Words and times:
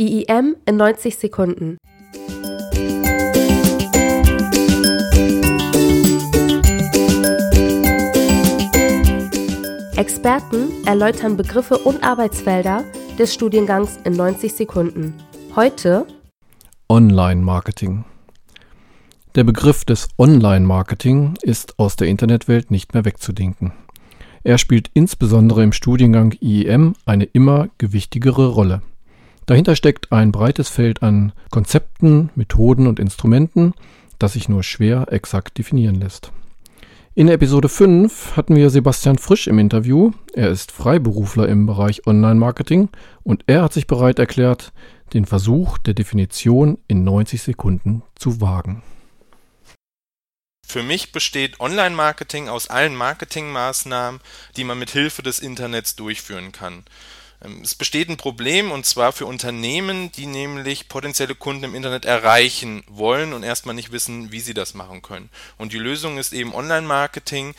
IIM 0.00 0.56
in 0.64 0.76
90 0.78 1.18
Sekunden. 1.18 1.76
Experten 9.98 10.70
erläutern 10.86 11.36
Begriffe 11.36 11.76
und 11.76 12.02
Arbeitsfelder 12.02 12.82
des 13.18 13.34
Studiengangs 13.34 13.98
in 14.04 14.14
90 14.14 14.54
Sekunden. 14.54 15.12
Heute 15.54 16.06
Online-Marketing. 16.88 18.06
Der 19.34 19.44
Begriff 19.44 19.84
des 19.84 20.08
Online-Marketing 20.16 21.34
ist 21.42 21.78
aus 21.78 21.96
der 21.96 22.08
Internetwelt 22.08 22.70
nicht 22.70 22.94
mehr 22.94 23.04
wegzudenken. 23.04 23.74
Er 24.44 24.56
spielt 24.56 24.90
insbesondere 24.94 25.62
im 25.62 25.72
Studiengang 25.72 26.34
IEM 26.40 26.94
eine 27.04 27.24
immer 27.24 27.68
gewichtigere 27.76 28.46
Rolle. 28.46 28.80
Dahinter 29.50 29.74
steckt 29.74 30.12
ein 30.12 30.30
breites 30.30 30.68
Feld 30.68 31.02
an 31.02 31.32
Konzepten, 31.50 32.30
Methoden 32.36 32.86
und 32.86 33.00
Instrumenten, 33.00 33.74
das 34.20 34.34
sich 34.34 34.48
nur 34.48 34.62
schwer 34.62 35.08
exakt 35.10 35.58
definieren 35.58 35.96
lässt. 35.96 36.30
In 37.16 37.26
Episode 37.26 37.68
5 37.68 38.36
hatten 38.36 38.54
wir 38.54 38.70
Sebastian 38.70 39.18
Frisch 39.18 39.48
im 39.48 39.58
Interview. 39.58 40.12
Er 40.34 40.50
ist 40.50 40.70
Freiberufler 40.70 41.48
im 41.48 41.66
Bereich 41.66 42.06
Online-Marketing 42.06 42.90
und 43.24 43.42
er 43.48 43.62
hat 43.64 43.72
sich 43.72 43.88
bereit 43.88 44.20
erklärt, 44.20 44.72
den 45.14 45.24
Versuch 45.24 45.78
der 45.78 45.94
Definition 45.94 46.78
in 46.86 47.02
90 47.02 47.42
Sekunden 47.42 48.04
zu 48.14 48.40
wagen. 48.40 48.84
Für 50.64 50.84
mich 50.84 51.10
besteht 51.10 51.58
Online-Marketing 51.58 52.48
aus 52.48 52.68
allen 52.68 52.94
Marketingmaßnahmen, 52.94 54.20
die 54.56 54.62
man 54.62 54.78
mit 54.78 54.90
Hilfe 54.90 55.24
des 55.24 55.40
Internets 55.40 55.96
durchführen 55.96 56.52
kann. 56.52 56.84
Ähm, 57.42 57.62
es 57.62 57.74
besteht 57.74 58.08
ein 58.08 58.16
Problem 58.16 58.70
und 58.70 58.86
zwar 58.86 59.12
für 59.12 59.26
Unternehmen, 59.26 60.12
die 60.12 60.26
nämlich 60.26 60.88
potenzielle 60.88 61.34
Kunden 61.34 61.64
im 61.64 61.74
Internet 61.74 62.04
erreichen 62.04 62.84
wollen 62.88 63.32
und 63.32 63.42
erstmal 63.42 63.74
nicht 63.74 63.92
wissen, 63.92 64.32
wie 64.32 64.40
sie 64.40 64.54
das 64.54 64.74
machen 64.74 65.02
können. 65.02 65.30
Und 65.58 65.72
die 65.72 65.78
Lösung 65.78 66.18
ist 66.18 66.32
eben 66.32 66.54
Online-Marketing, 66.54 67.54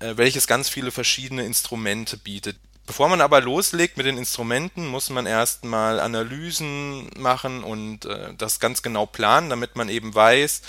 äh, 0.00 0.16
welches 0.16 0.46
ganz 0.46 0.68
viele 0.68 0.90
verschiedene 0.90 1.44
Instrumente 1.44 2.16
bietet. 2.16 2.56
Bevor 2.90 3.08
man 3.08 3.20
aber 3.20 3.40
loslegt 3.40 3.98
mit 3.98 4.06
den 4.06 4.18
Instrumenten, 4.18 4.88
muss 4.88 5.10
man 5.10 5.24
erstmal 5.24 6.00
Analysen 6.00 7.08
machen 7.16 7.62
und 7.62 8.04
äh, 8.04 8.34
das 8.36 8.58
ganz 8.58 8.82
genau 8.82 9.06
planen, 9.06 9.48
damit 9.48 9.76
man 9.76 9.88
eben 9.88 10.12
weiß, 10.12 10.62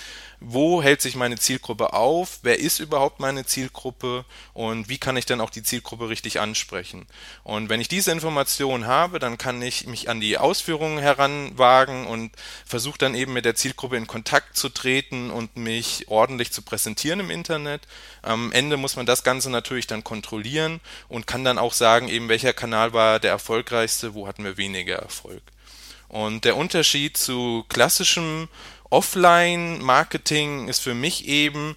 wo 0.44 0.82
hält 0.82 1.00
sich 1.00 1.14
meine 1.14 1.38
Zielgruppe 1.38 1.92
auf, 1.92 2.40
wer 2.42 2.58
ist 2.58 2.80
überhaupt 2.80 3.20
meine 3.20 3.46
Zielgruppe 3.46 4.24
und 4.54 4.88
wie 4.88 4.98
kann 4.98 5.16
ich 5.16 5.26
dann 5.26 5.40
auch 5.40 5.50
die 5.50 5.62
Zielgruppe 5.62 6.08
richtig 6.08 6.40
ansprechen. 6.40 7.06
Und 7.44 7.68
wenn 7.68 7.80
ich 7.80 7.88
diese 7.88 8.10
Information 8.10 8.86
habe, 8.86 9.18
dann 9.18 9.38
kann 9.38 9.62
ich 9.62 9.86
mich 9.86 10.08
an 10.08 10.20
die 10.20 10.38
Ausführungen 10.38 10.98
heranwagen 10.98 12.06
und 12.06 12.32
versuche 12.66 12.98
dann 12.98 13.14
eben 13.14 13.32
mit 13.32 13.44
der 13.44 13.54
Zielgruppe 13.54 13.96
in 13.96 14.06
Kontakt 14.06 14.56
zu 14.56 14.68
treten 14.68 15.30
und 15.30 15.56
mich 15.56 16.08
ordentlich 16.08 16.52
zu 16.52 16.62
präsentieren 16.62 17.20
im 17.20 17.30
Internet. 17.30 17.82
Am 18.22 18.52
Ende 18.52 18.76
muss 18.76 18.96
man 18.96 19.06
das 19.06 19.24
Ganze 19.24 19.50
natürlich 19.50 19.86
dann 19.86 20.04
kontrollieren 20.04 20.80
und 21.08 21.26
kann 21.26 21.44
dann 21.44 21.58
auch 21.58 21.72
sagen, 21.72 22.08
eben 22.12 22.28
welcher 22.28 22.52
Kanal 22.52 22.92
war 22.92 23.18
der 23.18 23.30
erfolgreichste, 23.32 24.14
wo 24.14 24.26
hatten 24.26 24.44
wir 24.44 24.56
weniger 24.56 24.96
Erfolg. 24.96 25.42
Und 26.08 26.44
der 26.44 26.56
Unterschied 26.56 27.16
zu 27.16 27.64
klassischem 27.68 28.48
Offline-Marketing 28.90 30.68
ist 30.68 30.80
für 30.80 30.94
mich 30.94 31.26
eben 31.26 31.74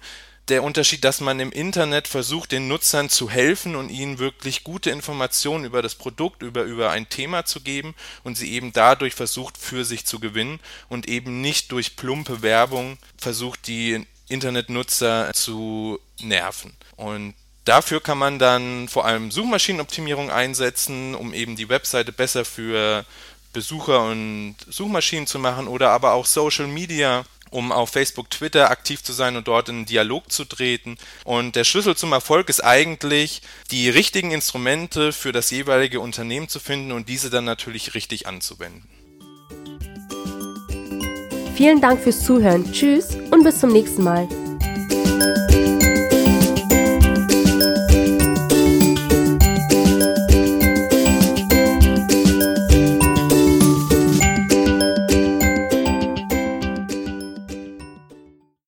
der 0.48 0.62
Unterschied, 0.62 1.02
dass 1.02 1.20
man 1.20 1.40
im 1.40 1.50
Internet 1.50 2.06
versucht, 2.06 2.52
den 2.52 2.68
Nutzern 2.68 3.08
zu 3.08 3.30
helfen 3.30 3.74
und 3.74 3.88
ihnen 3.88 4.18
wirklich 4.18 4.62
gute 4.62 4.90
Informationen 4.90 5.64
über 5.64 5.82
das 5.82 5.96
Produkt, 5.96 6.42
über, 6.42 6.62
über 6.62 6.90
ein 6.90 7.08
Thema 7.08 7.44
zu 7.44 7.60
geben 7.60 7.94
und 8.22 8.36
sie 8.36 8.52
eben 8.52 8.72
dadurch 8.72 9.14
versucht, 9.14 9.58
für 9.58 9.84
sich 9.84 10.06
zu 10.06 10.20
gewinnen 10.20 10.60
und 10.88 11.08
eben 11.08 11.40
nicht 11.40 11.72
durch 11.72 11.96
plumpe 11.96 12.42
Werbung 12.42 12.98
versucht, 13.18 13.66
die 13.66 14.06
Internetnutzer 14.28 15.32
zu 15.32 15.98
nerven. 16.20 16.76
Und 16.96 17.34
Dafür 17.66 18.00
kann 18.00 18.16
man 18.16 18.38
dann 18.38 18.88
vor 18.88 19.04
allem 19.04 19.30
Suchmaschinenoptimierung 19.30 20.30
einsetzen, 20.30 21.14
um 21.14 21.34
eben 21.34 21.56
die 21.56 21.68
Webseite 21.68 22.12
besser 22.12 22.44
für 22.44 23.04
Besucher 23.52 24.04
und 24.04 24.54
Suchmaschinen 24.70 25.26
zu 25.26 25.38
machen 25.38 25.66
oder 25.66 25.90
aber 25.90 26.12
auch 26.12 26.26
Social 26.26 26.68
Media 26.68 27.24
um 27.50 27.72
auf 27.72 27.90
Facebook, 27.90 28.28
Twitter 28.30 28.70
aktiv 28.70 29.02
zu 29.02 29.12
sein 29.12 29.36
und 29.36 29.48
dort 29.48 29.68
in 29.68 29.86
Dialog 29.86 30.30
zu 30.30 30.44
treten. 30.44 30.96
Und 31.24 31.56
der 31.56 31.64
Schlüssel 31.64 31.96
zum 31.96 32.12
Erfolg 32.12 32.48
ist 32.48 32.62
eigentlich, 32.62 33.40
die 33.70 33.88
richtigen 33.88 34.30
Instrumente 34.30 35.12
für 35.12 35.32
das 35.32 35.50
jeweilige 35.50 36.00
Unternehmen 36.00 36.48
zu 36.48 36.60
finden 36.60 36.92
und 36.92 37.08
diese 37.08 37.30
dann 37.30 37.44
natürlich 37.44 37.94
richtig 37.94 38.26
anzuwenden. 38.26 38.82
Vielen 41.56 41.80
Dank 41.80 42.02
fürs 42.02 42.24
Zuhören. 42.24 42.70
Tschüss 42.72 43.16
und 43.30 43.42
bis 43.42 43.60
zum 43.60 43.72
nächsten 43.72 44.02
Mal. 44.02 44.28